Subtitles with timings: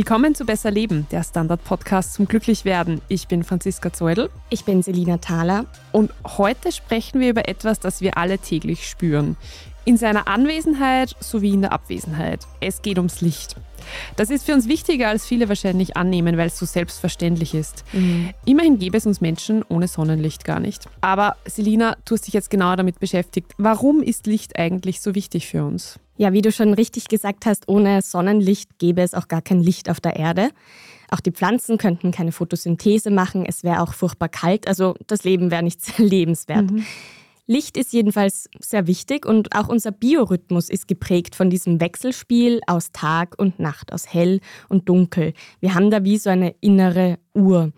[0.00, 3.02] Willkommen zu Besser Leben, der Standard-Podcast zum Glücklichwerden.
[3.08, 4.30] Ich bin Franziska Zeudel.
[4.48, 5.66] Ich bin Selina Thaler.
[5.92, 9.36] Und heute sprechen wir über etwas, das wir alle täglich spüren.
[9.84, 12.46] In seiner Anwesenheit sowie in der Abwesenheit.
[12.60, 13.56] Es geht ums Licht.
[14.16, 17.84] Das ist für uns wichtiger, als viele wahrscheinlich annehmen, weil es so selbstverständlich ist.
[17.92, 18.30] Mhm.
[18.46, 20.88] Immerhin gäbe es uns Menschen ohne Sonnenlicht gar nicht.
[21.02, 23.52] Aber Selina, du hast dich jetzt genauer damit beschäftigt.
[23.58, 26.00] Warum ist Licht eigentlich so wichtig für uns?
[26.20, 29.88] Ja, wie du schon richtig gesagt hast, ohne Sonnenlicht gäbe es auch gar kein Licht
[29.88, 30.50] auf der Erde.
[31.10, 33.46] Auch die Pflanzen könnten keine Photosynthese machen.
[33.46, 34.68] Es wäre auch furchtbar kalt.
[34.68, 36.70] Also das Leben wäre nicht sehr lebenswert.
[36.70, 36.84] Mhm.
[37.46, 42.92] Licht ist jedenfalls sehr wichtig und auch unser Biorhythmus ist geprägt von diesem Wechselspiel aus
[42.92, 45.32] Tag und Nacht, aus hell und dunkel.
[45.60, 47.72] Wir haben da wie so eine innere Uhr.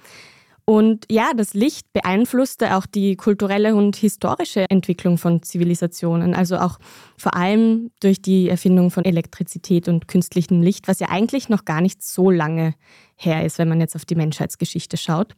[0.65, 6.79] Und ja, das Licht beeinflusste auch die kulturelle und historische Entwicklung von Zivilisationen, also auch
[7.17, 11.81] vor allem durch die Erfindung von Elektrizität und künstlichem Licht, was ja eigentlich noch gar
[11.81, 12.75] nicht so lange
[13.17, 15.35] her ist, wenn man jetzt auf die Menschheitsgeschichte schaut.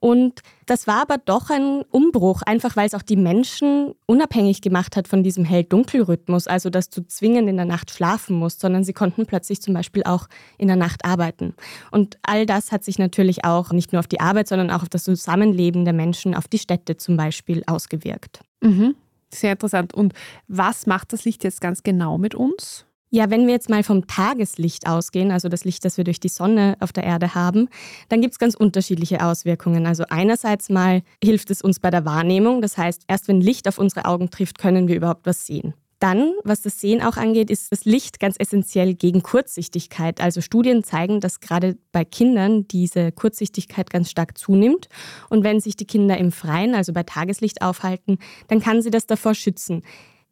[0.00, 4.96] Und das war aber doch ein Umbruch, einfach weil es auch die Menschen unabhängig gemacht
[4.96, 8.92] hat von diesem Hell-Dunkel-Rhythmus, also dass du zwingend in der Nacht schlafen musst, sondern sie
[8.92, 11.54] konnten plötzlich zum Beispiel auch in der Nacht arbeiten.
[11.90, 14.88] Und all das hat sich natürlich auch nicht nur auf die Arbeit, sondern auch auf
[14.88, 18.40] das Zusammenleben der Menschen, auf die Städte zum Beispiel ausgewirkt.
[18.60, 18.94] Mhm.
[19.34, 19.94] Sehr interessant.
[19.94, 20.12] Und
[20.46, 22.84] was macht das Licht jetzt ganz genau mit uns?
[23.14, 26.30] Ja, wenn wir jetzt mal vom Tageslicht ausgehen, also das Licht, das wir durch die
[26.30, 27.68] Sonne auf der Erde haben,
[28.08, 29.84] dann gibt es ganz unterschiedliche Auswirkungen.
[29.84, 33.76] Also einerseits mal hilft es uns bei der Wahrnehmung, das heißt, erst wenn Licht auf
[33.76, 35.74] unsere Augen trifft, können wir überhaupt was sehen.
[35.98, 40.20] Dann, was das Sehen auch angeht, ist das Licht ganz essentiell gegen Kurzsichtigkeit.
[40.22, 44.88] Also Studien zeigen, dass gerade bei Kindern diese Kurzsichtigkeit ganz stark zunimmt.
[45.28, 49.06] Und wenn sich die Kinder im Freien, also bei Tageslicht aufhalten, dann kann sie das
[49.06, 49.82] davor schützen.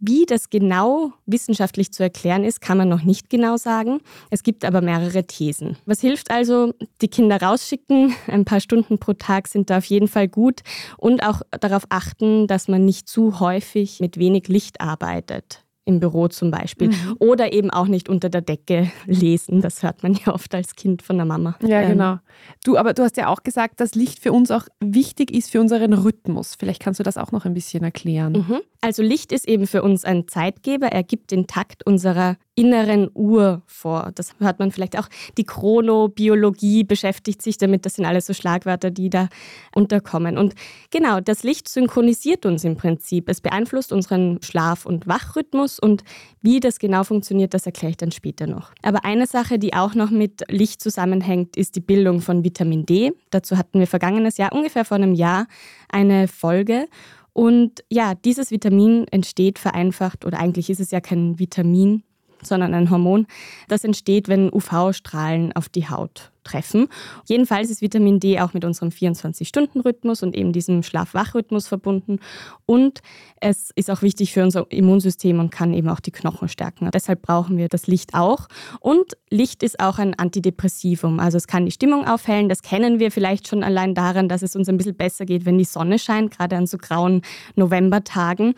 [0.02, 4.00] Wie das genau wissenschaftlich zu erklären ist, kann man noch nicht genau sagen.
[4.30, 5.76] Es gibt aber mehrere Thesen.
[5.84, 6.72] Was hilft also?
[7.02, 10.60] Die Kinder rausschicken, ein paar Stunden pro Tag sind da auf jeden Fall gut
[10.96, 16.28] und auch darauf achten, dass man nicht zu häufig mit wenig Licht arbeitet im Büro
[16.28, 16.88] zum Beispiel.
[16.88, 17.16] Mhm.
[17.18, 19.60] Oder eben auch nicht unter der Decke lesen.
[19.60, 21.56] Das hört man ja oft als Kind von der Mama.
[21.62, 21.92] Ja, ähm.
[21.92, 22.18] genau.
[22.64, 25.60] Du, aber du hast ja auch gesagt, dass Licht für uns auch wichtig ist für
[25.60, 26.54] unseren Rhythmus.
[26.58, 28.32] Vielleicht kannst du das auch noch ein bisschen erklären.
[28.32, 28.60] Mhm.
[28.80, 30.88] Also Licht ist eben für uns ein Zeitgeber.
[30.88, 34.10] Er gibt den Takt unserer inneren Uhr vor.
[34.14, 35.08] Das hört man vielleicht auch.
[35.38, 37.86] Die Chronobiologie beschäftigt sich damit.
[37.86, 39.28] Das sind alles so Schlagwörter, die da
[39.74, 40.36] unterkommen.
[40.36, 40.54] Und
[40.90, 43.28] genau, das Licht synchronisiert uns im Prinzip.
[43.28, 45.78] Es beeinflusst unseren Schlaf- und Wachrhythmus.
[45.78, 46.02] Und
[46.42, 48.72] wie das genau funktioniert, das erkläre ich dann später noch.
[48.82, 53.12] Aber eine Sache, die auch noch mit Licht zusammenhängt, ist die Bildung von Vitamin D.
[53.30, 55.46] Dazu hatten wir vergangenes Jahr, ungefähr vor einem Jahr,
[55.88, 56.86] eine Folge.
[57.32, 62.02] Und ja, dieses Vitamin entsteht vereinfacht, oder eigentlich ist es ja kein Vitamin,
[62.42, 63.26] sondern ein Hormon,
[63.68, 66.88] das entsteht, wenn UV-Strahlen auf die Haut treffen.
[67.26, 72.18] Jedenfalls ist Vitamin D auch mit unserem 24-Stunden-Rhythmus und eben diesem Schlaf-Wach-Rhythmus verbunden.
[72.66, 73.00] Und
[73.40, 76.90] es ist auch wichtig für unser Immunsystem und kann eben auch die Knochen stärken.
[76.92, 78.48] Deshalb brauchen wir das Licht auch.
[78.80, 81.20] Und Licht ist auch ein Antidepressivum.
[81.20, 82.48] Also es kann die Stimmung aufhellen.
[82.48, 85.58] Das kennen wir vielleicht schon allein daran, dass es uns ein bisschen besser geht, wenn
[85.58, 87.22] die Sonne scheint, gerade an so grauen
[87.54, 88.54] Novembertagen.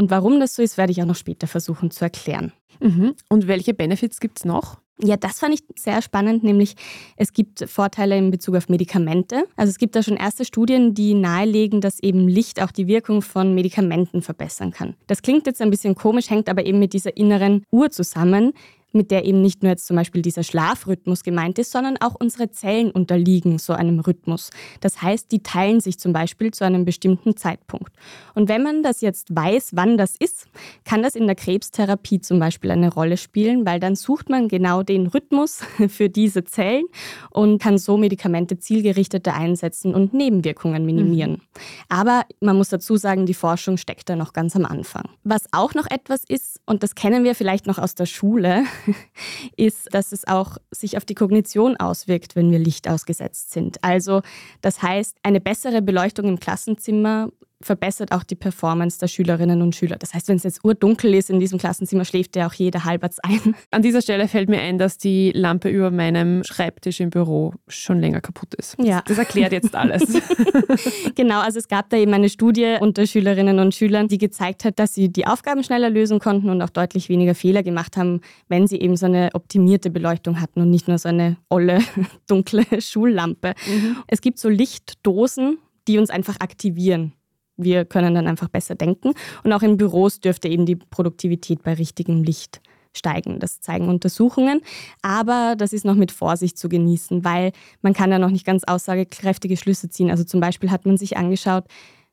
[0.00, 2.52] Und warum das so ist, werde ich auch noch später versuchen zu erklären.
[2.80, 3.16] Mhm.
[3.28, 4.78] Und welche Benefits gibt es noch?
[5.02, 6.74] Ja, das fand ich sehr spannend, nämlich
[7.18, 9.44] es gibt Vorteile in Bezug auf Medikamente.
[9.56, 13.20] Also es gibt da schon erste Studien, die nahelegen, dass eben Licht auch die Wirkung
[13.20, 14.94] von Medikamenten verbessern kann.
[15.06, 18.54] Das klingt jetzt ein bisschen komisch, hängt aber eben mit dieser inneren Uhr zusammen,
[18.92, 22.50] mit der eben nicht nur jetzt zum Beispiel dieser Schlafrhythmus gemeint ist, sondern auch unsere
[22.50, 24.50] Zellen unterliegen so einem Rhythmus.
[24.80, 27.92] Das heißt, die teilen sich zum Beispiel zu einem bestimmten Zeitpunkt.
[28.34, 30.46] Und wenn man das jetzt weiß, wann das ist,
[30.84, 34.82] kann das in der Krebstherapie zum Beispiel eine Rolle spielen, weil dann sucht man genau
[34.82, 36.84] den Rhythmus für diese Zellen
[37.30, 41.32] und kann so Medikamente zielgerichteter einsetzen und Nebenwirkungen minimieren.
[41.32, 41.40] Mhm.
[41.88, 45.08] Aber man muss dazu sagen, die Forschung steckt da noch ganz am Anfang.
[45.24, 48.64] Was auch noch etwas ist, und das kennen wir vielleicht noch aus der Schule,
[49.56, 53.82] ist, dass es auch sich auf die Kognition auswirkt, wenn wir Licht ausgesetzt sind.
[53.82, 54.22] Also
[54.60, 57.30] das heißt, eine bessere Beleuchtung im Klassenzimmer
[57.62, 59.96] verbessert auch die Performance der Schülerinnen und Schüler.
[59.96, 63.18] Das heißt, wenn es jetzt urdunkel ist in diesem Klassenzimmer, schläft ja auch jeder halbwegs
[63.18, 63.54] ein.
[63.70, 68.00] An dieser Stelle fällt mir ein, dass die Lampe über meinem Schreibtisch im Büro schon
[68.00, 68.76] länger kaputt ist.
[68.78, 69.02] Ja.
[69.06, 70.02] Das erklärt jetzt alles.
[71.14, 74.78] genau, also es gab da eben eine Studie unter Schülerinnen und Schülern, die gezeigt hat,
[74.78, 78.66] dass sie die Aufgaben schneller lösen konnten und auch deutlich weniger Fehler gemacht haben, wenn
[78.66, 81.80] sie eben so eine optimierte Beleuchtung hatten und nicht nur so eine olle,
[82.26, 83.54] dunkle Schullampe.
[83.66, 83.96] Mhm.
[84.06, 85.58] Es gibt so Lichtdosen,
[85.88, 87.12] die uns einfach aktivieren
[87.62, 89.12] wir können dann einfach besser denken.
[89.44, 92.60] Und auch in Büros dürfte eben die Produktivität bei richtigem Licht
[92.92, 93.38] steigen.
[93.38, 94.62] Das zeigen Untersuchungen.
[95.02, 97.52] Aber das ist noch mit Vorsicht zu genießen, weil
[97.82, 100.10] man kann ja noch nicht ganz aussagekräftige Schlüsse ziehen.
[100.10, 101.64] Also zum Beispiel hat man sich angeschaut,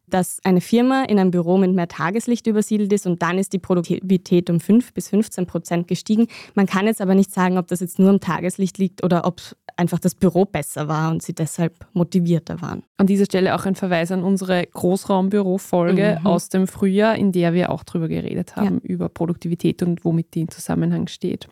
[0.08, 3.60] dass eine Firma in ein Büro mit mehr Tageslicht übersiedelt ist und dann ist die
[3.60, 6.28] Produktivität um 5 bis 15 Prozent gestiegen.
[6.56, 9.42] Man kann jetzt aber nicht sagen, ob das jetzt nur am Tageslicht liegt oder ob
[9.76, 12.84] einfach das Büro besser war und sie deshalb motivierter waren.
[12.98, 16.26] An dieser Stelle auch ein Verweis an unsere Großraumbüro-Folge mhm.
[16.26, 18.90] aus dem Frühjahr, in der wir auch darüber geredet haben, ja.
[18.90, 21.48] über Produktivität und womit die in Zusammenhang steht.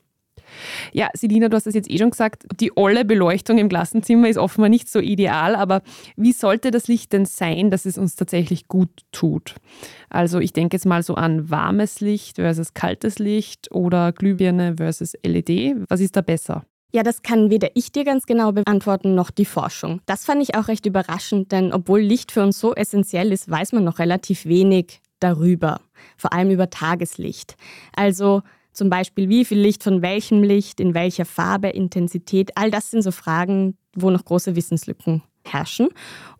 [0.94, 4.38] Ja, Selina, du hast es jetzt eh schon gesagt, die olle Beleuchtung im Klassenzimmer ist
[4.38, 5.82] offenbar nicht so ideal, aber
[6.16, 9.56] wie sollte das Licht denn sein, dass es uns tatsächlich gut tut?
[10.10, 15.14] Also ich denke jetzt mal so an warmes Licht versus kaltes Licht oder Glühbirne versus
[15.24, 15.76] LED.
[15.90, 16.66] Was ist da besser?
[16.96, 20.00] Ja, das kann weder ich dir ganz genau beantworten noch die Forschung.
[20.06, 23.74] Das fand ich auch recht überraschend, denn obwohl Licht für uns so essentiell ist, weiß
[23.74, 25.82] man noch relativ wenig darüber,
[26.16, 27.58] vor allem über Tageslicht.
[27.96, 28.44] Also
[28.76, 33.02] zum Beispiel, wie viel Licht von welchem Licht, in welcher Farbe, Intensität, all das sind
[33.02, 35.90] so Fragen, wo noch große Wissenslücken herrschen.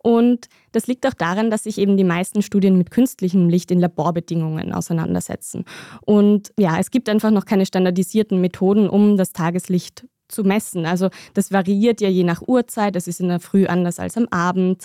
[0.02, 3.80] Und das liegt auch daran, dass sich eben die meisten Studien mit künstlichem Licht in
[3.80, 5.64] Laborbedingungen auseinandersetzen.
[6.02, 10.86] Und ja, es gibt einfach noch keine standardisierten Methoden, um das Tageslicht zu messen.
[10.86, 14.26] Also das variiert ja je nach Uhrzeit, das ist in der Früh anders als am
[14.30, 14.84] Abend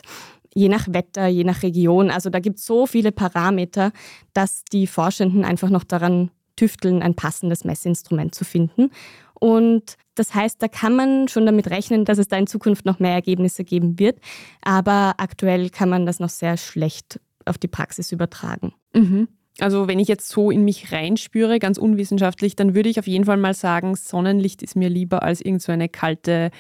[0.53, 2.11] je nach Wetter, je nach Region.
[2.11, 3.91] Also da gibt es so viele Parameter,
[4.33, 6.29] dass die Forschenden einfach noch daran
[6.61, 8.91] tüfteln, ein passendes Messinstrument zu finden.
[9.33, 12.99] Und das heißt, da kann man schon damit rechnen, dass es da in Zukunft noch
[12.99, 14.19] mehr Ergebnisse geben wird.
[14.61, 18.73] Aber aktuell kann man das noch sehr schlecht auf die Praxis übertragen.
[18.93, 19.27] Mhm.
[19.59, 23.25] Also wenn ich jetzt so in mich reinspüre, ganz unwissenschaftlich, dann würde ich auf jeden
[23.25, 26.51] Fall mal sagen, Sonnenlicht ist mir lieber als irgendeine so kalte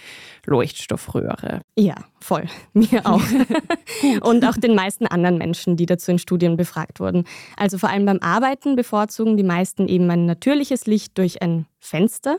[0.45, 1.61] Leuchtstoffröhre.
[1.77, 2.45] Ja, voll.
[2.73, 3.21] Mir auch.
[4.21, 7.23] Und auch den meisten anderen Menschen, die dazu in Studien befragt wurden.
[7.55, 12.37] Also vor allem beim Arbeiten bevorzugen die meisten eben ein natürliches Licht durch ein Fenster.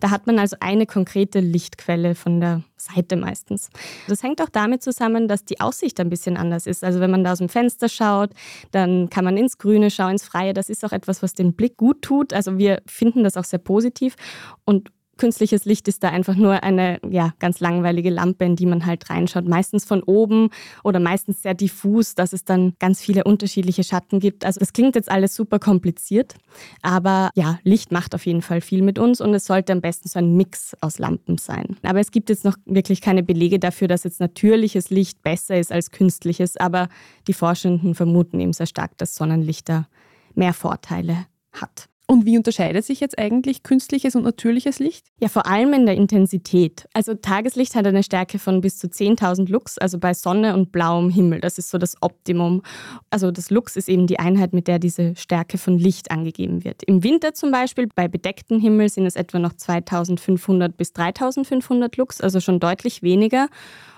[0.00, 3.70] Da hat man also eine konkrete Lichtquelle von der Seite meistens.
[4.08, 6.84] Das hängt auch damit zusammen, dass die Aussicht ein bisschen anders ist.
[6.84, 8.30] Also wenn man da aus dem Fenster schaut,
[8.70, 10.52] dann kann man ins Grüne schauen, ins Freie.
[10.52, 12.32] Das ist auch etwas, was den Blick gut tut.
[12.32, 14.16] Also wir finden das auch sehr positiv.
[14.64, 18.86] Und künstliches Licht ist da einfach nur eine ja, ganz langweilige Lampe, in die man
[18.86, 19.46] halt reinschaut.
[19.46, 20.50] Meistens von oben
[20.82, 24.44] oder meistens sehr diffus, dass es dann ganz viele unterschiedliche Schatten gibt.
[24.44, 26.34] Also das klingt jetzt alles super kompliziert,
[26.82, 30.08] aber ja, Licht macht auf jeden Fall viel mit uns und es sollte am besten
[30.08, 31.76] so ein Mix aus Lampen sein.
[31.82, 35.72] Aber es gibt jetzt noch wirklich keine Belege dafür, dass jetzt natürliches Licht besser ist
[35.72, 36.88] als künstliches, aber
[37.28, 39.86] die Forschenden vermuten eben sehr stark, dass Sonnenlicht da
[40.34, 41.91] mehr Vorteile hat.
[42.12, 45.06] Und wie unterscheidet sich jetzt eigentlich künstliches und natürliches Licht?
[45.18, 46.86] Ja, vor allem in der Intensität.
[46.92, 51.08] Also Tageslicht hat eine Stärke von bis zu 10.000 Lux, also bei Sonne und blauem
[51.08, 51.40] Himmel.
[51.40, 52.60] Das ist so das Optimum.
[53.08, 56.82] Also das Lux ist eben die Einheit, mit der diese Stärke von Licht angegeben wird.
[56.82, 62.20] Im Winter zum Beispiel, bei bedecktem Himmel sind es etwa noch 2.500 bis 3.500 Lux,
[62.20, 63.48] also schon deutlich weniger.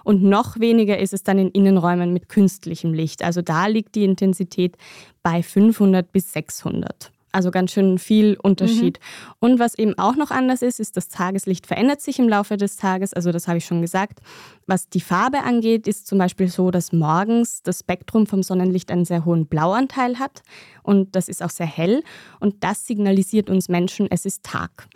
[0.05, 3.25] Und noch weniger ist es dann in Innenräumen mit künstlichem Licht.
[3.25, 4.77] Also da liegt die Intensität
[5.25, 7.11] bei 500 bis 600.
[7.35, 9.01] Also ganz schön viel Unterschied.
[9.01, 9.35] Mhm.
[9.41, 12.77] Und was eben auch noch anders ist, ist, das Tageslicht verändert sich im Laufe des
[12.77, 13.13] Tages.
[13.13, 14.21] Also das habe ich schon gesagt.
[14.69, 19.05] Was die Farbe angeht, ist zum Beispiel so, dass morgens das Spektrum vom Sonnenlicht einen
[19.05, 20.43] sehr hohen Blauanteil hat.
[20.85, 22.05] Und das ist auch sehr hell.
[22.39, 24.87] Und das signalisiert uns Menschen, es ist Tag.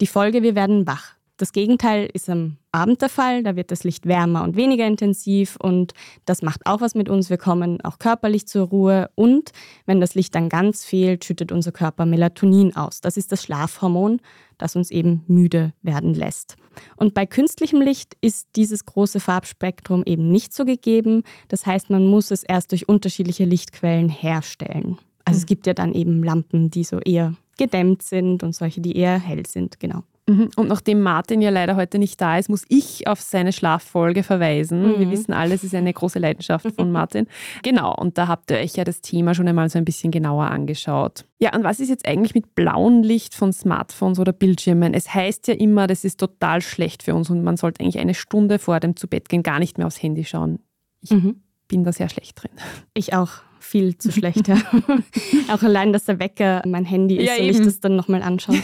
[0.00, 1.16] Die Folge, wir werden wach.
[1.36, 3.42] Das Gegenteil ist am Abend der Fall.
[3.42, 5.92] Da wird das Licht wärmer und weniger intensiv und
[6.24, 7.30] das macht auch was mit uns.
[7.30, 9.52] Wir kommen auch körperlich zur Ruhe und
[9.86, 13.00] wenn das Licht dann ganz fehlt, schüttet unser Körper Melatonin aus.
[13.00, 14.20] Das ist das Schlafhormon,
[14.58, 16.56] das uns eben müde werden lässt.
[16.96, 21.22] Und bei künstlichem Licht ist dieses große Farbspektrum eben nicht so gegeben.
[21.48, 24.98] Das heißt, man muss es erst durch unterschiedliche Lichtquellen herstellen.
[25.24, 25.46] Also es hm.
[25.46, 29.46] gibt ja dann eben Lampen, die so eher gedämmt sind und solche, die eher hell
[29.46, 30.02] sind, genau.
[30.28, 30.50] Mhm.
[30.54, 34.82] Und nachdem Martin ja leider heute nicht da ist, muss ich auf seine Schlaffolge verweisen.
[34.82, 35.00] Mhm.
[35.00, 37.26] Wir wissen alle, es ist eine große Leidenschaft von Martin.
[37.62, 40.44] genau, und da habt ihr euch ja das Thema schon einmal so ein bisschen genauer
[40.44, 41.24] angeschaut.
[41.38, 44.94] Ja, und was ist jetzt eigentlich mit blauem Licht von Smartphones oder Bildschirmen?
[44.94, 48.14] Es heißt ja immer, das ist total schlecht für uns und man sollte eigentlich eine
[48.14, 50.60] Stunde vor dem Zubettgehen gar nicht mehr aufs Handy schauen.
[51.00, 51.42] Ich mhm.
[51.66, 52.52] bin da sehr schlecht drin.
[52.94, 54.46] Ich auch viel zu schlecht.
[54.46, 54.56] Ja.
[55.52, 57.58] auch allein, dass der Wecker mein Handy ist ja, und eben.
[57.58, 58.62] ich das dann nochmal anschaue.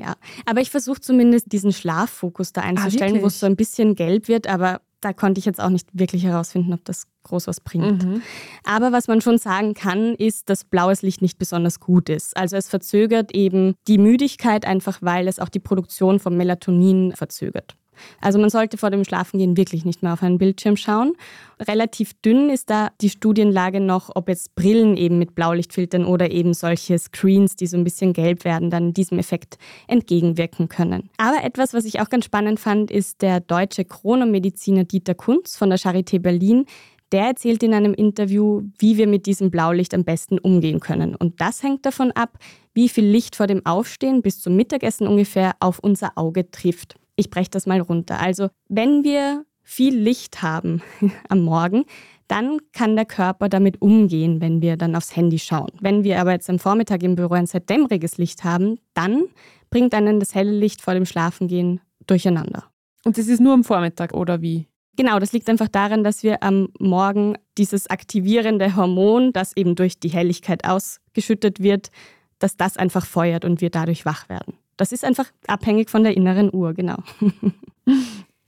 [0.00, 0.14] Ja,
[0.46, 3.94] aber ich versuche zumindest diesen Schlaffokus da ah, einzustellen, ah, wo es so ein bisschen
[3.94, 7.60] gelb wird, aber da konnte ich jetzt auch nicht wirklich herausfinden, ob das groß was
[7.60, 8.04] bringt.
[8.04, 8.22] Mhm.
[8.64, 12.36] Aber was man schon sagen kann, ist, dass blaues Licht nicht besonders gut ist.
[12.36, 17.76] Also es verzögert eben die Müdigkeit einfach, weil es auch die Produktion von Melatonin verzögert.
[18.20, 21.14] Also man sollte vor dem Schlafengehen wirklich nicht mehr auf einen Bildschirm schauen.
[21.60, 26.54] Relativ dünn ist da die Studienlage noch, ob jetzt Brillen eben mit Blaulichtfiltern oder eben
[26.54, 31.10] solche Screens, die so ein bisschen gelb werden, dann diesem Effekt entgegenwirken können.
[31.18, 35.70] Aber etwas, was ich auch ganz spannend fand, ist der deutsche Chronomediziner Dieter Kunz von
[35.70, 36.66] der Charité Berlin,
[37.12, 41.14] der erzählt in einem Interview, wie wir mit diesem Blaulicht am besten umgehen können.
[41.14, 42.38] Und das hängt davon ab,
[42.72, 46.96] wie viel Licht vor dem Aufstehen bis zum Mittagessen ungefähr auf unser Auge trifft.
[47.20, 48.18] Ich breche das mal runter.
[48.18, 50.80] Also wenn wir viel Licht haben
[51.28, 51.84] am Morgen,
[52.28, 55.70] dann kann der Körper damit umgehen, wenn wir dann aufs Handy schauen.
[55.82, 59.24] Wenn wir aber jetzt am Vormittag im Büro ein sehr dämmeriges Licht haben, dann
[59.68, 62.64] bringt einen das helle Licht vor dem Schlafengehen durcheinander.
[63.04, 64.66] Und das ist nur am Vormittag oder wie?
[64.96, 70.00] Genau, das liegt einfach daran, dass wir am Morgen dieses aktivierende Hormon, das eben durch
[70.00, 71.90] die Helligkeit ausgeschüttet wird,
[72.38, 74.54] dass das einfach feuert und wir dadurch wach werden.
[74.80, 76.96] Das ist einfach abhängig von der inneren Uhr, genau.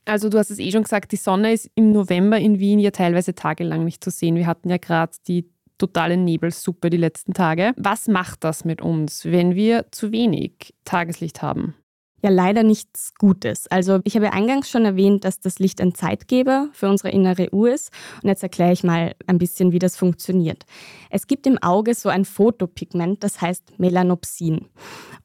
[0.05, 2.91] Also du hast es eh schon gesagt, die Sonne ist im November in Wien ja
[2.91, 4.35] teilweise tagelang nicht zu sehen.
[4.35, 5.49] Wir hatten ja gerade die
[5.79, 7.73] totale Nebelsuppe die letzten Tage.
[7.77, 11.77] Was macht das mit uns, wenn wir zu wenig Tageslicht haben?
[12.23, 13.67] Ja leider nichts Gutes.
[13.67, 17.73] Also ich habe eingangs schon erwähnt, dass das Licht ein Zeitgeber für unsere innere Uhr
[17.73, 17.91] ist.
[18.23, 20.64] Und jetzt erkläre ich mal ein bisschen, wie das funktioniert.
[21.11, 24.69] Es gibt im Auge so ein Photopigment, das heißt Melanopsin.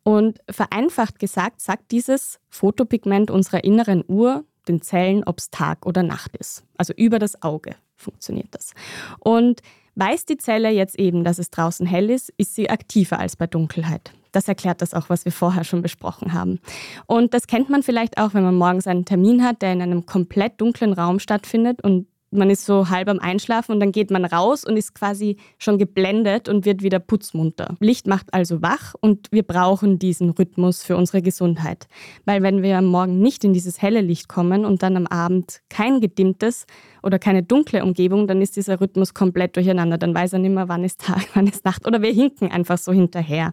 [0.04, 6.04] Und vereinfacht gesagt sagt dieses Photopigment unserer inneren Uhr den Zellen, ob es Tag oder
[6.04, 6.64] Nacht ist.
[6.78, 8.74] Also über das Auge funktioniert das.
[9.20, 9.62] Und
[9.96, 13.48] weiß die Zelle jetzt eben, dass es draußen hell ist, ist sie aktiver als bei
[13.48, 14.12] Dunkelheit.
[14.32, 16.60] Das erklärt das auch, was wir vorher schon besprochen haben.
[17.06, 20.06] Und das kennt man vielleicht auch, wenn man morgens einen Termin hat, der in einem
[20.06, 24.26] komplett dunklen Raum stattfindet und man ist so halb am Einschlafen und dann geht man
[24.26, 27.76] raus und ist quasi schon geblendet und wird wieder putzmunter.
[27.80, 31.88] Licht macht also wach und wir brauchen diesen Rhythmus für unsere Gesundheit.
[32.26, 35.62] Weil wenn wir am Morgen nicht in dieses helle Licht kommen und dann am Abend
[35.70, 36.66] kein gedimmtes
[37.08, 39.98] oder keine dunkle Umgebung, dann ist dieser Rhythmus komplett durcheinander.
[39.98, 42.78] Dann weiß er nicht mehr, wann ist Tag, wann ist Nacht oder wir hinken einfach
[42.78, 43.52] so hinterher.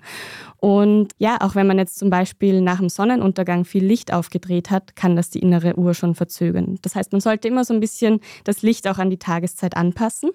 [0.59, 4.97] Und ja, auch wenn man jetzt zum Beispiel nach dem Sonnenuntergang viel Licht aufgedreht hat,
[4.97, 6.79] kann das die innere Uhr schon verzögern.
[6.83, 10.31] Das heißt, man sollte immer so ein bisschen das Licht auch an die Tageszeit anpassen,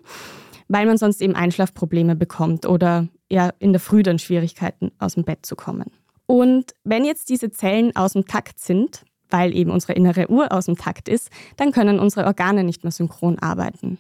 [0.70, 5.26] weil man sonst eben Einschlafprobleme bekommt oder ja in der Früh dann Schwierigkeiten aus dem
[5.26, 5.92] Bett zu kommen.
[6.26, 10.66] Und wenn jetzt diese Zellen aus dem Takt sind, weil eben unsere innere Uhr aus
[10.66, 14.00] dem Takt ist, dann können unsere Organe nicht mehr synchron arbeiten.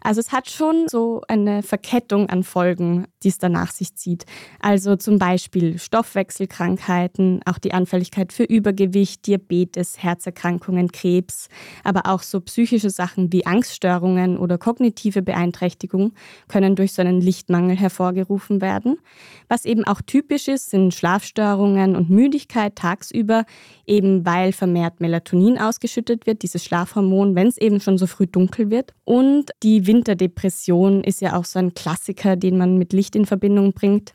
[0.00, 4.24] Also es hat schon so eine Verkettung an Folgen, die es danach sich zieht.
[4.60, 11.48] Also zum Beispiel Stoffwechselkrankheiten, auch die Anfälligkeit für Übergewicht, Diabetes, Herzerkrankungen, Krebs,
[11.84, 16.12] aber auch so psychische Sachen wie Angststörungen oder kognitive Beeinträchtigung
[16.48, 18.98] können durch so einen Lichtmangel hervorgerufen werden.
[19.48, 23.44] Was eben auch typisch ist, sind Schlafstörungen und Müdigkeit tagsüber,
[23.86, 28.70] eben weil vermehrt Melatonin ausgeschüttet wird, dieses Schlafhormon, wenn es eben schon so früh dunkel
[28.70, 28.94] wird.
[29.04, 33.72] Und die Winterdepression ist ja auch so ein Klassiker, den man mit Licht in Verbindung
[33.72, 34.14] bringt,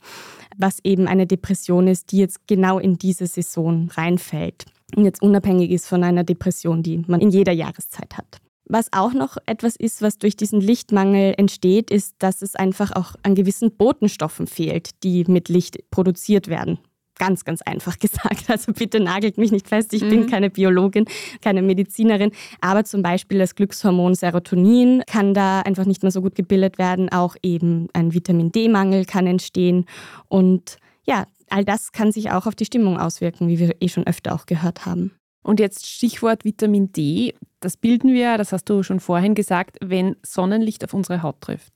[0.57, 5.71] was eben eine Depression ist, die jetzt genau in diese Saison reinfällt und jetzt unabhängig
[5.71, 8.39] ist von einer Depression, die man in jeder Jahreszeit hat.
[8.67, 13.15] Was auch noch etwas ist, was durch diesen Lichtmangel entsteht, ist, dass es einfach auch
[13.21, 16.79] an gewissen Botenstoffen fehlt, die mit Licht produziert werden
[17.17, 18.50] ganz, ganz einfach gesagt.
[18.50, 20.10] Also bitte nagelt mich nicht fest, ich mhm.
[20.10, 21.05] bin keine Biologin,
[21.41, 22.31] keine Medizinerin,
[22.62, 27.10] aber zum Beispiel das Glückshormon Serotonin kann da einfach nicht mehr so gut gebildet werden.
[27.10, 29.86] Auch eben ein Vitamin D-Mangel kann entstehen
[30.27, 34.07] und ja, all das kann sich auch auf die Stimmung auswirken, wie wir eh schon
[34.07, 35.12] öfter auch gehört haben.
[35.43, 37.36] Und jetzt Stichwort Vitamin D.
[37.60, 41.72] Das bilden wir, das hast du schon vorhin gesagt, wenn Sonnenlicht auf unsere Haut trifft.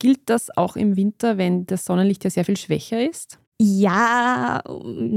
[0.00, 3.38] Gilt das auch im Winter, wenn das Sonnenlicht ja sehr viel schwächer ist?
[3.58, 4.62] Ja,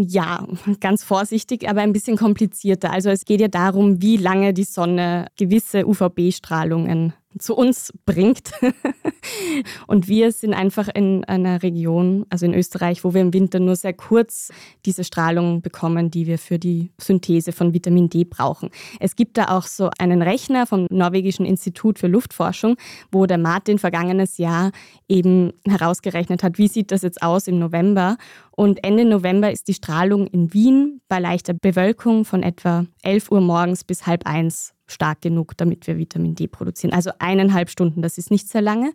[0.08, 0.48] ja,
[0.80, 2.92] ganz vorsichtig, aber ein bisschen komplizierter.
[2.92, 8.52] Also es geht ja darum, wie lange die Sonne gewisse UVB-Strahlungen zu uns bringt.
[9.88, 13.76] und wir sind einfach in einer Region, also in Österreich, wo wir im Winter nur
[13.76, 14.52] sehr kurz
[14.86, 18.70] diese Strahlung bekommen, die wir für die Synthese von Vitamin D brauchen.
[19.00, 22.78] Es gibt da auch so einen Rechner vom Norwegischen Institut für Luftforschung,
[23.12, 24.72] wo der Martin vergangenes Jahr
[25.08, 28.18] eben herausgerechnet hat, wie sieht das jetzt aus im November.
[28.52, 33.42] Und Ende November ist die Strahlung in Wien bei leichter Bewölkung von etwa 11 Uhr
[33.42, 36.94] morgens bis halb eins stark genug, damit wir Vitamin D produzieren.
[36.94, 38.94] Also eineinhalb Stunden, das ist nicht sehr lange.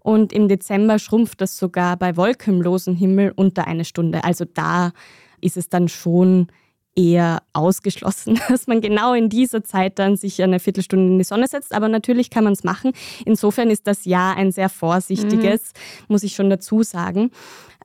[0.00, 4.24] Und im Dezember schrumpft das sogar bei wolkenlosem Himmel unter eine Stunde.
[4.24, 4.92] Also da
[5.40, 6.48] ist es dann schon
[6.96, 11.48] eher ausgeschlossen, dass man genau in dieser Zeit dann sich eine Viertelstunde in die Sonne
[11.48, 11.74] setzt.
[11.74, 12.92] Aber natürlich kann man es machen.
[13.24, 16.04] Insofern ist das Jahr ein sehr vorsichtiges, mhm.
[16.08, 17.30] muss ich schon dazu sagen.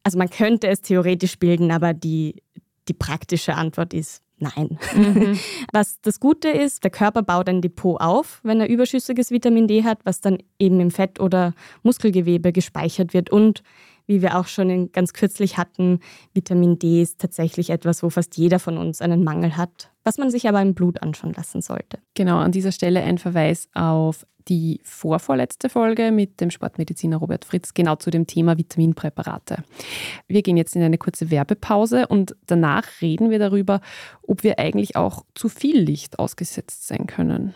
[0.04, 2.42] Also man könnte es theoretisch bilden, aber die,
[2.88, 4.78] die praktische Antwort ist Nein.
[4.96, 5.38] Mhm.
[5.74, 9.84] Was das Gute ist, der Körper baut ein Depot auf, wenn er überschüssiges Vitamin D
[9.84, 11.54] hat, was dann eben im Fett oder
[11.84, 13.30] Muskelgewebe gespeichert wird.
[13.30, 13.64] Und
[14.08, 16.00] wie wir auch schon ganz kürzlich hatten,
[16.34, 20.32] Vitamin D ist tatsächlich etwas, wo fast jeder von uns einen Mangel hat, was man
[20.32, 22.00] sich aber im Blut anschauen lassen sollte.
[22.16, 27.76] Genau, an dieser Stelle ein Verweis auf die vorvorletzte Folge mit dem Sportmediziner Robert Fritz
[27.76, 29.58] genau zu dem Thema Vitaminpräparate.
[30.28, 33.82] Wir gehen jetzt in eine kurze Werbepause und danach reden wir darüber,
[34.24, 37.54] ob wir eigentlich auch zu viel Licht ausgesetzt sein können.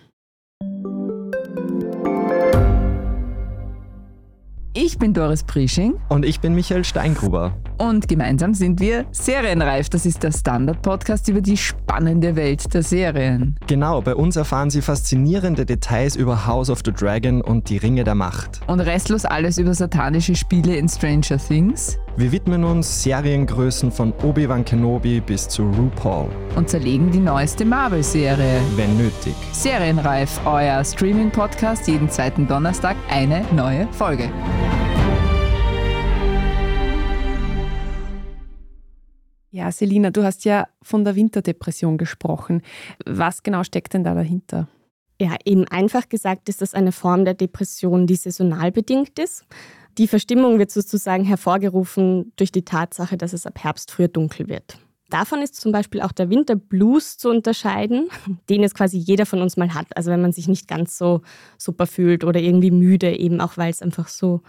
[4.76, 6.00] Ich bin Doris Prisching.
[6.10, 7.56] Und ich bin Michael Steingruber.
[7.78, 9.88] Und gemeinsam sind wir Serienreif.
[9.88, 13.56] Das ist der Standard-Podcast über die spannende Welt der Serien.
[13.68, 18.04] Genau, bei uns erfahren Sie faszinierende Details über House of the Dragon und die Ringe
[18.04, 18.62] der Macht.
[18.66, 22.00] Und restlos alles über satanische Spiele in Stranger Things.
[22.18, 26.30] Wir widmen uns Seriengrößen von Obi-Wan Kenobi bis zu RuPaul.
[26.56, 28.60] Und zerlegen die neueste Marvel-Serie.
[28.76, 29.36] Wenn nötig.
[29.52, 34.30] Serienreif, euer Streaming-Podcast, jeden zweiten Donnerstag eine neue Folge.
[39.54, 42.64] Ja, Selina, du hast ja von der Winterdepression gesprochen.
[43.06, 44.68] Was genau steckt denn da dahinter?
[45.22, 49.46] Ja, eben einfach gesagt ist das eine Form der Depression, die saisonal bedingt ist.
[50.00, 54.80] Die Verstimmung wird sozusagen hervorgerufen durch die Tatsache, dass es ab Herbst früher dunkel wird.
[55.12, 58.10] Davon ist zum Beispiel auch der Winterblues zu unterscheiden,
[58.50, 59.96] den es quasi jeder von uns mal hat.
[59.96, 61.22] Also wenn man sich nicht ganz so
[61.60, 64.42] super fühlt oder irgendwie müde, eben auch weil es einfach so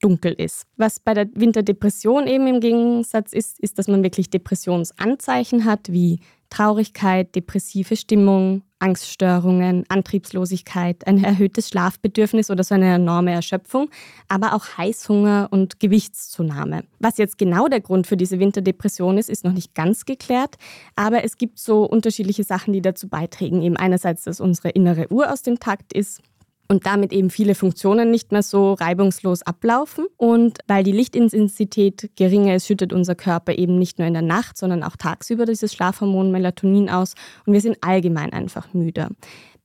[0.00, 0.66] dunkel ist.
[0.76, 6.20] Was bei der Winterdepression eben im Gegensatz ist, ist, dass man wirklich Depressionsanzeichen hat, wie
[6.50, 13.90] Traurigkeit, depressive Stimmung, Angststörungen, Antriebslosigkeit, ein erhöhtes Schlafbedürfnis oder so eine enorme Erschöpfung,
[14.28, 16.84] aber auch Heißhunger und Gewichtszunahme.
[16.98, 20.56] Was jetzt genau der Grund für diese Winterdepression ist, ist noch nicht ganz geklärt,
[20.94, 23.62] aber es gibt so unterschiedliche Sachen, die dazu beitragen.
[23.62, 26.20] Eben einerseits, dass unsere innere Uhr aus dem Takt ist,
[26.68, 30.06] und damit eben viele Funktionen nicht mehr so reibungslos ablaufen.
[30.16, 34.56] Und weil die Lichtintensität geringer ist, schüttet unser Körper eben nicht nur in der Nacht,
[34.56, 37.14] sondern auch tagsüber dieses Schlafhormon Melatonin aus
[37.46, 39.08] und wir sind allgemein einfach müde.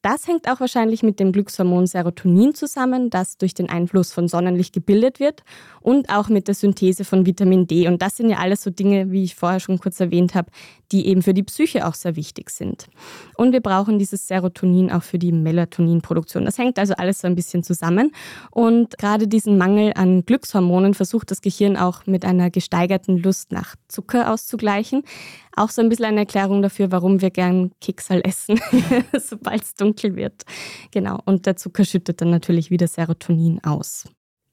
[0.02, 4.74] Das hängt auch wahrscheinlich mit dem Glückshormon Serotonin zusammen, das durch den Einfluss von Sonnenlicht
[4.74, 5.44] gebildet wird
[5.80, 7.88] und auch mit der Synthese von Vitamin D.
[7.88, 10.50] Und das sind ja alles so Dinge, wie ich vorher schon kurz erwähnt habe,
[10.92, 12.88] die eben für die Psyche auch sehr wichtig sind.
[13.38, 16.46] Und wir brauchen dieses Serotonin auch für die Melatoninproduktion.
[16.46, 18.12] Das hängt also alles so ein bisschen zusammen.
[18.50, 23.76] Und gerade diesen Mangel an Glückshormonen versucht das Gehirn auch mit einer gesteigerten Lust nach
[23.88, 25.04] Zucker auszugleichen.
[25.56, 28.60] Auch so ein bisschen eine Erklärung dafür, warum wir gern Keksal essen,
[29.20, 30.44] sobald es dunkel wird.
[30.92, 31.20] Genau.
[31.26, 34.06] Und der Zucker schüttet dann natürlich wieder Serotonin aus.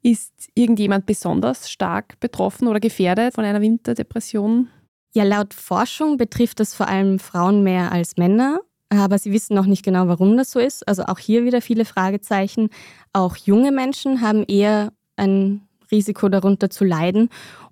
[0.02, 4.68] Ist irgendjemand besonders stark betroffen oder gefährdet von einer Winterdepression?
[5.14, 8.60] Ja, laut Forschung betrifft das vor allem Frauen mehr als Männer.
[8.90, 10.86] Aber sie wissen noch nicht genau, warum das so ist.
[10.88, 12.70] Also auch hier wieder viele Fragezeichen.
[13.12, 17.28] Auch junge Menschen haben eher ein Risiko darunter zu leiden.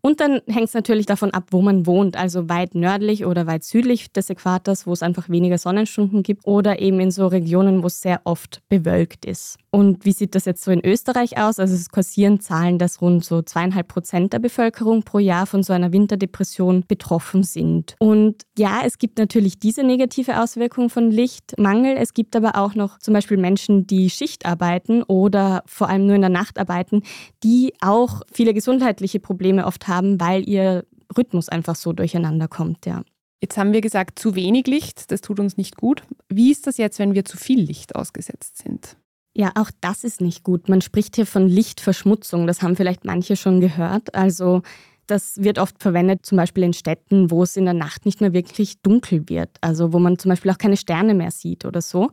[0.07, 3.64] Und dann hängt es natürlich davon ab, wo man wohnt, also weit nördlich oder weit
[3.64, 7.88] südlich des Äquators, wo es einfach weniger Sonnenstunden gibt oder eben in so Regionen, wo
[7.88, 9.59] es sehr oft bewölkt ist.
[9.73, 11.59] Und wie sieht das jetzt so in Österreich aus?
[11.59, 15.73] Also es kursieren Zahlen, dass rund so zweieinhalb Prozent der Bevölkerung pro Jahr von so
[15.73, 17.97] einer Winterdepression betroffen sind.
[17.99, 21.97] Und ja, es gibt natürlich diese negative Auswirkung von Lichtmangel.
[21.99, 26.14] Es gibt aber auch noch zum Beispiel Menschen, die Schicht arbeiten oder vor allem nur
[26.14, 27.03] in der Nacht arbeiten,
[27.42, 30.85] die auch viele gesundheitliche Probleme oft haben haben, weil ihr
[31.17, 33.03] Rhythmus einfach so durcheinander kommt, ja.
[33.41, 36.03] Jetzt haben wir gesagt, zu wenig Licht, das tut uns nicht gut.
[36.29, 38.97] Wie ist das jetzt, wenn wir zu viel Licht ausgesetzt sind?
[39.35, 40.71] Ja, auch das ist nicht gut.
[40.71, 42.47] Man spricht hier von Lichtverschmutzung.
[42.47, 44.15] Das haben vielleicht manche schon gehört.
[44.15, 44.63] Also
[45.07, 48.33] das wird oft verwendet, zum Beispiel in Städten, wo es in der Nacht nicht mehr
[48.33, 49.51] wirklich dunkel wird.
[49.61, 52.11] Also wo man zum Beispiel auch keine Sterne mehr sieht oder so.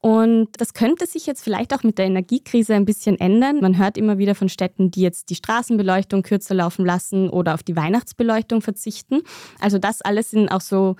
[0.00, 3.60] Und das könnte sich jetzt vielleicht auch mit der Energiekrise ein bisschen ändern.
[3.60, 7.62] Man hört immer wieder von Städten, die jetzt die Straßenbeleuchtung kürzer laufen lassen oder auf
[7.62, 9.22] die Weihnachtsbeleuchtung verzichten.
[9.60, 10.96] Also das alles sind auch so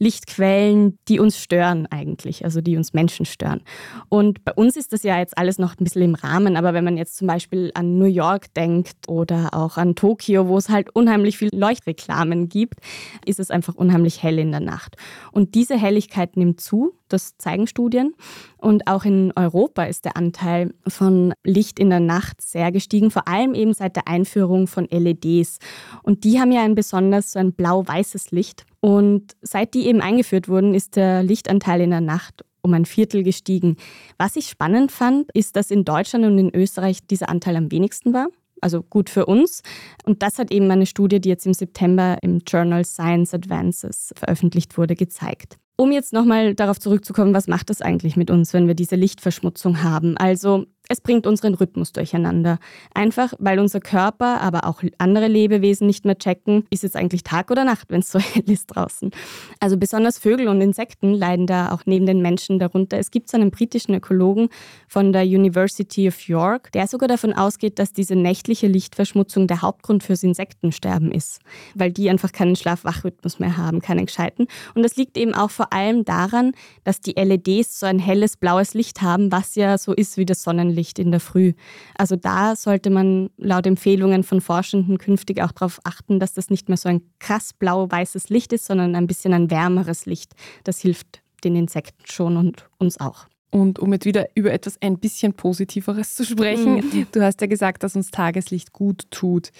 [0.00, 3.60] Lichtquellen, die uns stören eigentlich, also die uns Menschen stören.
[4.08, 6.84] Und bei uns ist das ja jetzt alles noch ein bisschen im Rahmen, aber wenn
[6.84, 10.88] man jetzt zum Beispiel an New York denkt oder auch an Tokio, wo es halt
[10.96, 12.80] unheimlich viel Leuchtreklamen gibt,
[13.26, 14.96] ist es einfach unheimlich hell in der Nacht.
[15.32, 18.14] Und diese Helligkeit nimmt zu, das zeigen Studien.
[18.60, 23.26] Und auch in Europa ist der Anteil von Licht in der Nacht sehr gestiegen, vor
[23.26, 25.58] allem eben seit der Einführung von LEDs.
[26.02, 28.66] Und die haben ja ein besonders so ein blau-weißes Licht.
[28.80, 33.22] Und seit die eben eingeführt wurden, ist der Lichtanteil in der Nacht um ein Viertel
[33.22, 33.76] gestiegen.
[34.18, 38.12] Was ich spannend fand, ist, dass in Deutschland und in Österreich dieser Anteil am wenigsten
[38.12, 38.28] war
[38.60, 39.62] also gut für uns.
[40.04, 44.76] Und das hat eben eine Studie, die jetzt im September im Journal Science Advances veröffentlicht
[44.78, 45.58] wurde, gezeigt.
[45.76, 49.82] Um jetzt nochmal darauf zurückzukommen, was macht das eigentlich mit uns, wenn wir diese Lichtverschmutzung
[49.82, 50.16] haben?
[50.18, 52.58] Also es bringt unseren Rhythmus durcheinander.
[52.94, 57.52] Einfach, weil unser Körper, aber auch andere Lebewesen nicht mehr checken, ist jetzt eigentlich Tag
[57.52, 59.12] oder Nacht, wenn es so hell ist draußen.
[59.60, 62.98] Also besonders Vögel und Insekten leiden da auch neben den Menschen darunter.
[62.98, 64.48] Es gibt so einen britischen Ökologen
[64.88, 70.02] von der University of York, der sogar davon ausgeht, dass diese nächtliche Lichtverschmutzung der Hauptgrund
[70.02, 71.38] fürs Insektensterben ist,
[71.76, 74.48] weil die einfach keinen Schlaf-Wach-Rhythmus mehr haben, keinen gescheiten.
[74.74, 76.50] Und das liegt eben auch vor allem daran,
[76.82, 80.42] dass die LEDs so ein helles blaues Licht haben, was ja so ist wie das
[80.42, 81.52] Sonnenlicht Sonnenlicht in der Früh.
[81.96, 86.68] Also da sollte man laut Empfehlungen von Forschenden künftig auch darauf achten, dass das nicht
[86.68, 90.34] mehr so ein krass blau-weißes Licht ist, sondern ein bisschen ein wärmeres Licht.
[90.64, 93.26] Das hilft den Insekten schon und uns auch.
[93.50, 97.06] Und um jetzt wieder über etwas ein bisschen Positiveres zu sprechen, mhm.
[97.12, 99.50] du hast ja gesagt, dass uns Tageslicht gut tut.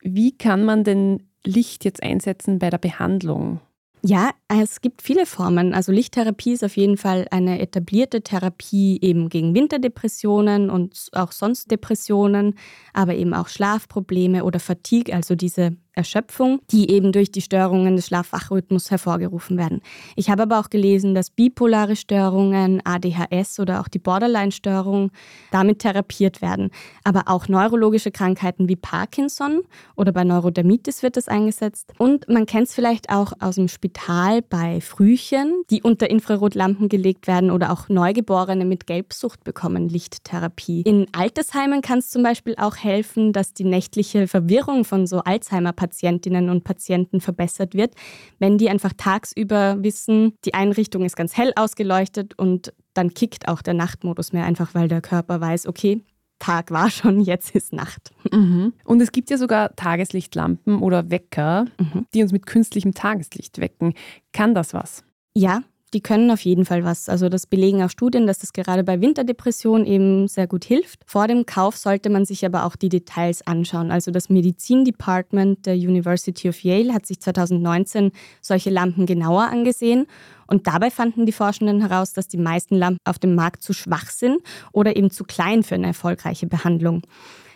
[0.00, 3.60] Wie kann man denn Licht jetzt einsetzen bei der Behandlung?
[4.06, 5.72] Ja, es gibt viele Formen.
[5.72, 11.70] Also Lichttherapie ist auf jeden Fall eine etablierte Therapie eben gegen Winterdepressionen und auch sonst
[11.70, 12.54] Depressionen,
[12.92, 18.06] aber eben auch Schlafprobleme oder Fatigue, also diese Erschöpfung, die eben durch die Störungen des
[18.06, 19.80] Schlaf-Wach-Rhythmus hervorgerufen werden.
[20.16, 25.10] Ich habe aber auch gelesen, dass bipolare Störungen, ADHS oder auch die Borderline-Störung
[25.52, 26.70] damit therapiert werden.
[27.04, 29.62] Aber auch neurologische Krankheiten wie Parkinson
[29.96, 31.92] oder bei Neurodermitis wird das eingesetzt.
[31.98, 37.26] Und man kennt es vielleicht auch aus dem Spital bei Frühchen, die unter Infrarotlampen gelegt
[37.26, 40.82] werden oder auch Neugeborene mit Gelbsucht bekommen Lichttherapie.
[40.82, 45.83] In Altersheimen kann es zum Beispiel auch helfen, dass die nächtliche Verwirrung von so Alzheimer-Patienten
[45.86, 47.94] Patientinnen und Patienten verbessert wird,
[48.38, 53.60] wenn die einfach tagsüber wissen, die Einrichtung ist ganz hell ausgeleuchtet und dann kickt auch
[53.60, 56.02] der Nachtmodus mehr, einfach weil der Körper weiß, okay,
[56.38, 58.10] Tag war schon, jetzt ist Nacht.
[58.32, 58.72] Mhm.
[58.84, 62.06] Und es gibt ja sogar Tageslichtlampen oder Wecker, mhm.
[62.14, 63.94] die uns mit künstlichem Tageslicht wecken.
[64.32, 65.04] Kann das was?
[65.34, 65.62] Ja,
[65.94, 67.08] die können auf jeden Fall was.
[67.08, 71.00] Also das belegen auch Studien, dass das gerade bei Winterdepression eben sehr gut hilft.
[71.06, 73.90] Vor dem Kauf sollte man sich aber auch die Details anschauen.
[73.90, 78.10] Also das Medizindepartment der University of Yale hat sich 2019
[78.42, 80.06] solche Lampen genauer angesehen
[80.46, 84.10] und dabei fanden die Forschenden heraus, dass die meisten Lampen auf dem Markt zu schwach
[84.10, 84.38] sind
[84.72, 87.02] oder eben zu klein für eine erfolgreiche Behandlung.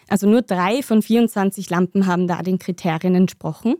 [0.08, 3.76] Also nur drei von 24 Lampen haben da den Kriterien entsprochen.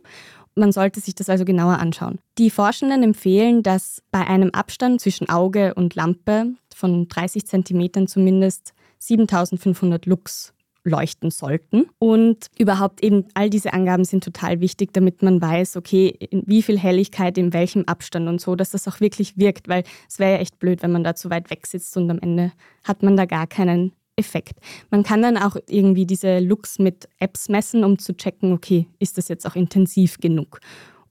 [0.59, 2.19] Man sollte sich das also genauer anschauen.
[2.37, 8.73] Die Forschenden empfehlen, dass bei einem Abstand zwischen Auge und Lampe von 30 Zentimetern zumindest
[8.97, 11.85] 7500 Lux leuchten sollten.
[11.97, 16.77] Und überhaupt eben all diese Angaben sind total wichtig, damit man weiß, okay, wie viel
[16.77, 20.37] Helligkeit, in welchem Abstand und so, dass das auch wirklich wirkt, weil es wäre ja
[20.39, 22.51] echt blöd, wenn man da zu weit weg sitzt und am Ende
[22.83, 24.59] hat man da gar keinen Effekt.
[24.91, 29.17] Man kann dann auch irgendwie diese Looks mit Apps messen, um zu checken, okay, ist
[29.17, 30.59] das jetzt auch intensiv genug?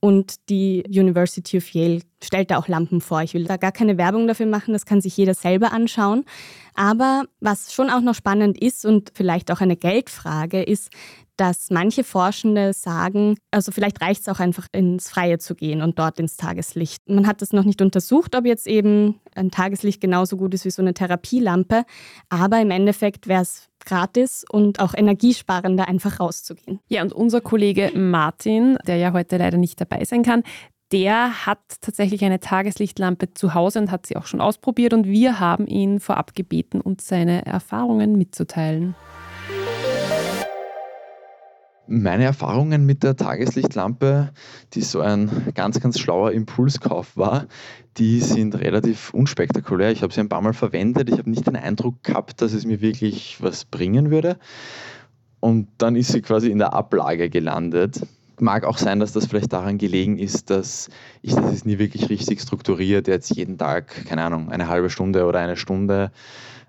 [0.01, 3.21] Und die University of Yale stellt da auch Lampen vor.
[3.21, 6.23] Ich will da gar keine Werbung dafür machen, das kann sich jeder selber anschauen.
[6.73, 10.89] Aber was schon auch noch spannend ist und vielleicht auch eine Geldfrage ist,
[11.39, 15.97] dass manche Forschende sagen, also vielleicht reicht es auch einfach ins Freie zu gehen und
[15.97, 17.07] dort ins Tageslicht.
[17.07, 20.69] Man hat das noch nicht untersucht, ob jetzt eben ein Tageslicht genauso gut ist wie
[20.69, 21.85] so eine Therapielampe,
[22.27, 26.81] aber im Endeffekt wäre es gratis und auch energiesparender, einfach rauszugehen.
[26.89, 30.43] Ja, und unser Kollege Martin, der ja heute leider nicht dabei sein kann,
[30.91, 35.39] der hat tatsächlich eine Tageslichtlampe zu Hause und hat sie auch schon ausprobiert und wir
[35.39, 38.95] haben ihn vorab gebeten, uns seine Erfahrungen mitzuteilen.
[41.91, 44.29] Meine Erfahrungen mit der Tageslichtlampe,
[44.73, 47.47] die so ein ganz, ganz schlauer Impulskauf war,
[47.97, 49.89] die sind relativ unspektakulär.
[49.89, 51.09] Ich habe sie ein paar Mal verwendet.
[51.09, 54.37] Ich habe nicht den Eindruck gehabt, dass es mir wirklich was bringen würde.
[55.39, 58.05] Und dann ist sie quasi in der Ablage gelandet.
[58.39, 60.89] Mag auch sein, dass das vielleicht daran gelegen ist, dass
[61.23, 65.25] ich das jetzt nie wirklich richtig strukturiert jetzt jeden Tag, keine Ahnung, eine halbe Stunde
[65.25, 66.11] oder eine Stunde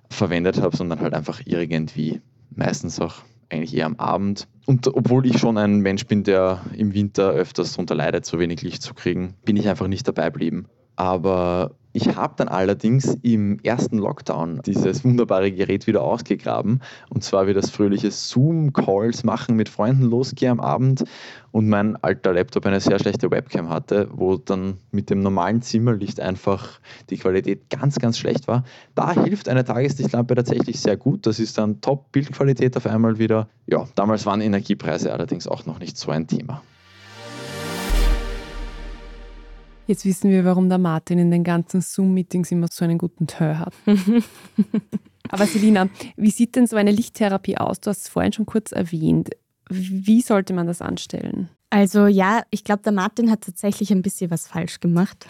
[0.09, 2.22] verwendet habe, sondern halt einfach irgendwie
[2.56, 3.16] meistens auch
[3.50, 4.48] eigentlich eher am Abend.
[4.66, 8.62] Und obwohl ich schon ein Mensch bin, der im Winter öfters darunter leidet, so wenig
[8.62, 10.66] Licht zu kriegen, bin ich einfach nicht dabei geblieben.
[11.00, 17.46] Aber ich habe dann allerdings im ersten Lockdown dieses wunderbare Gerät wieder ausgegraben und zwar
[17.46, 21.04] wie das fröhliche Zoom-Calls machen mit Freunden losgehe am Abend
[21.52, 26.20] und mein alter Laptop eine sehr schlechte Webcam hatte, wo dann mit dem normalen Zimmerlicht
[26.20, 28.64] einfach die Qualität ganz, ganz schlecht war.
[28.94, 31.26] Da hilft eine Tageslichtlampe tatsächlich sehr gut.
[31.26, 33.48] Das ist dann Top-Bildqualität auf einmal wieder.
[33.66, 36.60] Ja, damals waren Energiepreise allerdings auch noch nicht so ein Thema.
[39.90, 43.59] Jetzt wissen wir, warum der Martin in den ganzen Zoom-Meetings immer so einen guten Tör
[43.59, 43.74] hat.
[45.29, 47.81] Aber Selina, wie sieht denn so eine Lichttherapie aus?
[47.81, 49.31] Du hast es vorhin schon kurz erwähnt.
[49.68, 51.48] Wie sollte man das anstellen?
[51.70, 55.26] Also ja, ich glaube, der Martin hat tatsächlich ein bisschen was falsch gemacht.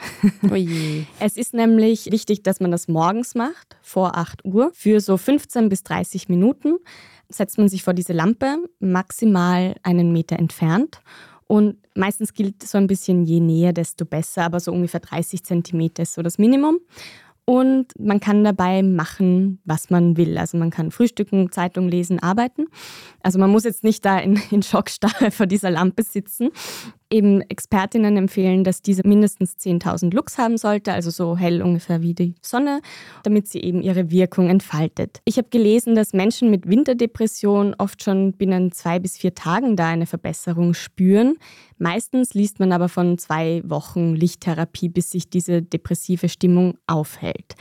[0.51, 1.07] Oje.
[1.21, 5.71] Es ist nämlich wichtig, dass man das morgens macht, vor 8 Uhr, für so 15
[5.71, 6.77] bis 30 Minuten.
[7.31, 11.01] Setzt man sich vor diese Lampe, maximal einen Meter entfernt.
[11.51, 16.05] Und meistens gilt so ein bisschen, je näher, desto besser, aber so ungefähr 30 Zentimeter
[16.05, 16.79] ist so das Minimum.
[17.45, 20.39] Und man kann dabei machen, was man will.
[20.39, 22.67] Also man kann frühstücken, Zeitung lesen, arbeiten.
[23.21, 26.51] Also man muss jetzt nicht da in, in Schockstarre vor dieser Lampe sitzen.
[27.13, 32.15] Eben Expertinnen empfehlen, dass diese mindestens 10.000 Lux haben sollte, also so hell ungefähr wie
[32.15, 32.81] die Sonne,
[33.25, 35.21] damit sie eben ihre Wirkung entfaltet.
[35.25, 39.89] Ich habe gelesen, dass Menschen mit Winterdepression oft schon binnen zwei bis vier Tagen da
[39.89, 41.37] eine Verbesserung spüren.
[41.79, 47.57] Meistens liest man aber von zwei Wochen Lichttherapie, bis sich diese depressive Stimmung aufhält.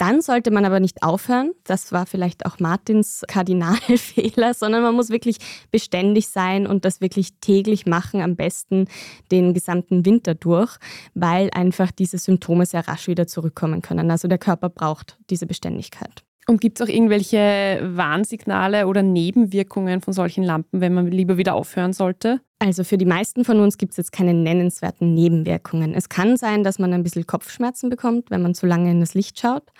[0.00, 1.52] Dann sollte man aber nicht aufhören.
[1.64, 5.36] Das war vielleicht auch Martins Kardinalfehler, sondern man muss wirklich
[5.70, 8.86] beständig sein und das wirklich täglich machen, am besten
[9.30, 10.78] den gesamten Winter durch,
[11.12, 14.10] weil einfach diese Symptome sehr rasch wieder zurückkommen können.
[14.10, 16.24] Also der Körper braucht diese Beständigkeit.
[16.46, 21.54] Und gibt es auch irgendwelche Warnsignale oder Nebenwirkungen von solchen Lampen, wenn man lieber wieder
[21.54, 22.40] aufhören sollte?
[22.58, 25.94] Also für die meisten von uns gibt es jetzt keine nennenswerten Nebenwirkungen.
[25.94, 29.14] Es kann sein, dass man ein bisschen Kopfschmerzen bekommt, wenn man zu lange in das
[29.14, 29.70] Licht schaut.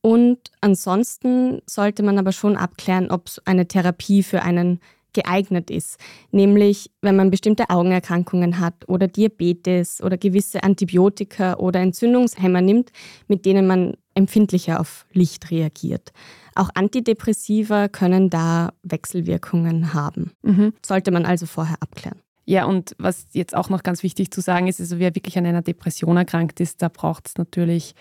[0.00, 4.80] Und ansonsten sollte man aber schon abklären, ob eine Therapie für einen
[5.12, 5.98] geeignet ist.
[6.30, 12.90] Nämlich, wenn man bestimmte Augenerkrankungen hat oder Diabetes oder gewisse Antibiotika oder Entzündungshemmer nimmt,
[13.28, 16.12] mit denen man empfindlicher auf Licht reagiert.
[16.54, 20.32] Auch Antidepressiva können da Wechselwirkungen haben.
[20.42, 20.74] Mhm.
[20.84, 22.20] Sollte man also vorher abklären.
[22.44, 25.46] Ja, und was jetzt auch noch ganz wichtig zu sagen ist, also wer wirklich an
[25.46, 27.94] einer Depression erkrankt ist, da braucht es natürlich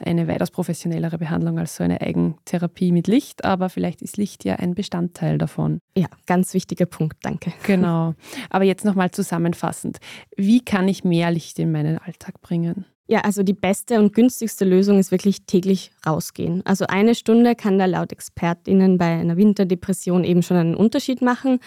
[0.00, 4.56] eine weitaus professionellere Behandlung als so eine Eigentherapie mit Licht, aber vielleicht ist Licht ja
[4.56, 5.78] ein Bestandteil davon.
[5.96, 7.52] Ja, ganz wichtiger Punkt, danke.
[7.64, 8.14] Genau.
[8.50, 9.98] Aber jetzt nochmal zusammenfassend.
[10.36, 12.86] Wie kann ich mehr Licht in meinen Alltag bringen?
[13.12, 16.62] Ja, also die beste und günstigste Lösung ist wirklich täglich rausgehen.
[16.64, 21.58] Also eine Stunde kann da laut ExpertInnen bei einer Winterdepression eben schon einen Unterschied machen.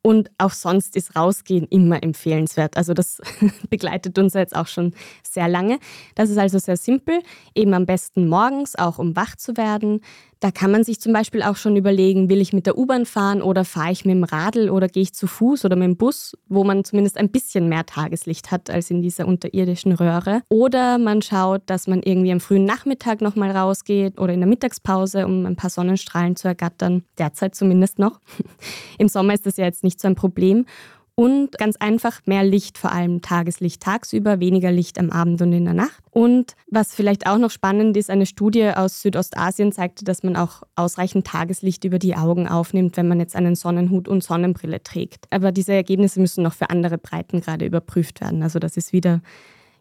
[0.00, 2.78] Und auch sonst ist rausgehen immer empfehlenswert.
[2.78, 3.20] Also das
[3.68, 5.78] begleitet uns jetzt auch schon sehr lange.
[6.14, 7.20] Das ist also sehr simpel.
[7.54, 10.00] Eben am besten morgens, auch um wach zu werden.
[10.44, 13.40] Da kann man sich zum Beispiel auch schon überlegen, will ich mit der U-Bahn fahren
[13.40, 16.36] oder fahre ich mit dem Radl oder gehe ich zu Fuß oder mit dem Bus,
[16.50, 20.42] wo man zumindest ein bisschen mehr Tageslicht hat als in dieser unterirdischen Röhre.
[20.50, 25.24] Oder man schaut, dass man irgendwie am frühen Nachmittag nochmal rausgeht oder in der Mittagspause,
[25.24, 27.04] um ein paar Sonnenstrahlen zu ergattern.
[27.16, 28.20] Derzeit zumindest noch.
[28.98, 30.66] Im Sommer ist das ja jetzt nicht so ein Problem.
[31.16, 35.64] Und ganz einfach mehr Licht, vor allem Tageslicht tagsüber, weniger Licht am Abend und in
[35.64, 36.02] der Nacht.
[36.10, 40.64] Und was vielleicht auch noch spannend ist, eine Studie aus Südostasien zeigte, dass man auch
[40.74, 45.26] ausreichend Tageslicht über die Augen aufnimmt, wenn man jetzt einen Sonnenhut und Sonnenbrille trägt.
[45.30, 48.42] Aber diese Ergebnisse müssen noch für andere Breitengrade überprüft werden.
[48.42, 49.22] Also das ist wieder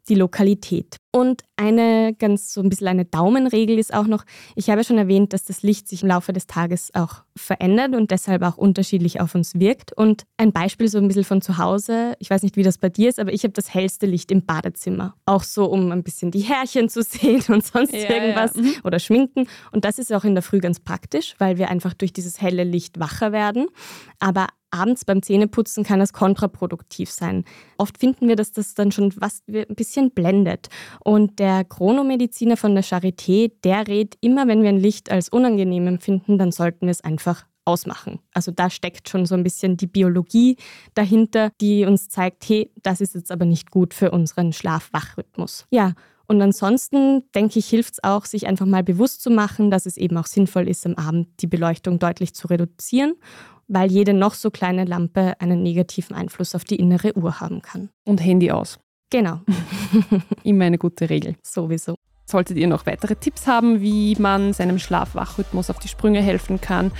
[0.10, 0.98] die Lokalität.
[1.16, 5.32] Und eine ganz so ein bisschen eine Daumenregel ist auch noch, ich habe schon erwähnt,
[5.32, 9.36] dass das Licht sich im Laufe des Tages auch verändert und deshalb auch unterschiedlich auf
[9.36, 9.94] uns wirkt.
[9.94, 12.90] Und ein Beispiel so ein bisschen von zu Hause, ich weiß nicht, wie das bei
[12.90, 15.14] dir ist, aber ich habe das hellste Licht im Badezimmer.
[15.26, 18.72] Auch so, um ein bisschen die Härchen zu sehen und sonst ja, irgendwas ja.
[18.84, 19.48] Oder schminken.
[19.72, 22.64] Und das ist auch in der Früh ganz praktisch, weil wir einfach durch dieses helle
[22.64, 23.68] Licht wacher werden.
[24.20, 27.46] Aber abends beim Zähneputzen kann das kontraproduktiv sein.
[27.78, 30.70] Oft finden wir, dass das dann schon was ein bisschen blendet.
[31.04, 35.88] Und der Chronomediziner von der Charité, der rät immer, wenn wir ein Licht als unangenehm
[35.88, 38.20] empfinden, dann sollten wir es einfach ausmachen.
[38.34, 40.58] Also da steckt schon so ein bisschen die Biologie
[40.96, 45.66] dahinter, die uns zeigt, hey, das ist jetzt aber nicht gut für unseren Schlaf-Wach-Rhythmus.
[45.70, 45.94] Ja,
[46.26, 49.98] und ansonsten denke ich, hilft es auch, sich einfach mal bewusst zu machen, dass es
[49.98, 53.16] eben auch sinnvoll ist, am Abend die Beleuchtung deutlich zu reduzieren
[53.68, 57.90] weil jede noch so kleine Lampe einen negativen Einfluss auf die innere Uhr haben kann.
[58.06, 58.80] Und Handy aus.
[59.10, 59.42] Genau.
[60.44, 61.36] Immer eine gute Regel.
[61.44, 61.96] Sowieso.
[62.26, 66.92] Solltet ihr noch weitere Tipps haben, wie man seinem Schlaf-Wach-Rhythmus auf die Sprünge helfen kann,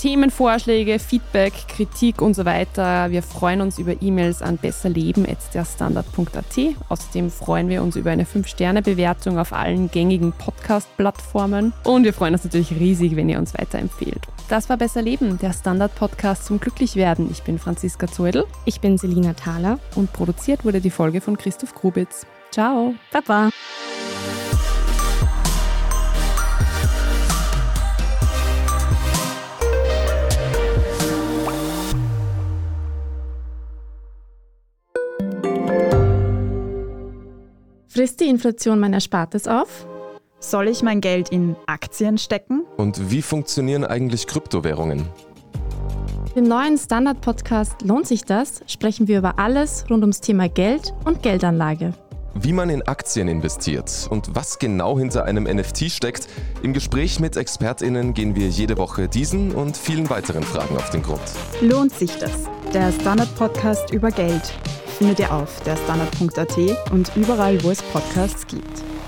[0.00, 3.10] Themenvorschläge, Feedback, Kritik und so weiter.
[3.10, 6.58] Wir freuen uns über E-Mails an besserleben.derstandard.at.
[6.88, 11.74] Außerdem freuen wir uns über eine 5-Sterne-Bewertung auf allen gängigen Podcast-Plattformen.
[11.84, 14.22] Und wir freuen uns natürlich riesig, wenn ihr uns weiterempfehlt.
[14.48, 17.30] Das war Besser Leben, der Standard-Podcast zum Glücklichwerden.
[17.30, 18.46] Ich bin Franziska Zeudel.
[18.64, 19.78] Ich bin Selina Thaler.
[19.96, 22.24] Und produziert wurde die Folge von Christoph Grubitz.
[22.50, 22.94] Ciao.
[23.12, 23.50] Baba.
[38.00, 39.86] Frisst die Inflation mein Erspartes auf?
[40.38, 45.06] Soll ich mein Geld in Aktien stecken Und wie funktionieren eigentlich Kryptowährungen?
[46.34, 48.62] Im neuen Standard-Podcast Lohnt sich das?
[48.66, 51.92] sprechen wir über alles rund ums Thema Geld und Geldanlage.
[52.32, 56.26] Wie man in Aktien investiert und was genau hinter einem NFT steckt.
[56.62, 61.02] Im Gespräch mit ExpertInnen gehen wir jede Woche diesen und vielen weiteren Fragen auf den
[61.02, 61.20] Grund.
[61.60, 62.32] Lohnt sich das?
[62.72, 64.54] Der Standard-Podcast über Geld
[65.00, 68.99] findet ihr auf der Standard.at und überall, wo es Podcasts gibt.